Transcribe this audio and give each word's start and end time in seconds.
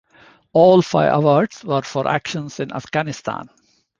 All 0.53 0.81
five 0.81 1.13
awards 1.13 1.63
were 1.63 1.83
for 1.83 2.07
actions 2.07 2.59
in 2.59 2.73
Afghanistan. 2.73 3.51